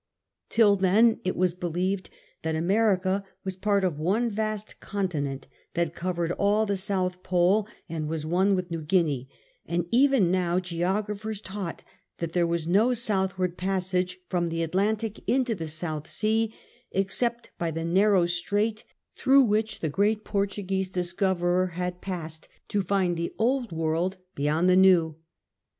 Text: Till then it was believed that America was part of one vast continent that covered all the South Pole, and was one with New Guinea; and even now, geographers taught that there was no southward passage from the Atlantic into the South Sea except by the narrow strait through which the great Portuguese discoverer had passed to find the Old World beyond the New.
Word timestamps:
Till 0.49 0.77
then 0.77 1.19
it 1.23 1.35
was 1.35 1.53
believed 1.53 2.09
that 2.41 2.55
America 2.55 3.23
was 3.43 3.55
part 3.55 3.83
of 3.83 3.99
one 3.99 4.31
vast 4.31 4.79
continent 4.79 5.45
that 5.75 5.93
covered 5.93 6.31
all 6.31 6.65
the 6.65 6.75
South 6.75 7.21
Pole, 7.21 7.67
and 7.87 8.07
was 8.09 8.25
one 8.25 8.55
with 8.55 8.71
New 8.71 8.81
Guinea; 8.81 9.29
and 9.63 9.85
even 9.91 10.31
now, 10.31 10.59
geographers 10.59 11.39
taught 11.39 11.83
that 12.17 12.33
there 12.33 12.47
was 12.47 12.67
no 12.67 12.95
southward 12.95 13.57
passage 13.59 14.17
from 14.27 14.47
the 14.47 14.63
Atlantic 14.63 15.19
into 15.29 15.53
the 15.53 15.67
South 15.67 16.09
Sea 16.09 16.51
except 16.89 17.51
by 17.59 17.69
the 17.69 17.85
narrow 17.85 18.25
strait 18.25 18.83
through 19.15 19.43
which 19.43 19.81
the 19.81 19.89
great 19.91 20.23
Portuguese 20.23 20.89
discoverer 20.89 21.67
had 21.77 22.01
passed 22.01 22.47
to 22.69 22.81
find 22.81 23.15
the 23.15 23.35
Old 23.37 23.71
World 23.71 24.17
beyond 24.33 24.67
the 24.67 24.75
New. 24.75 25.17